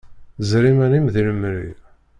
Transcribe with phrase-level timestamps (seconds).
[0.49, 1.69] Ẓer iman-im di lemri.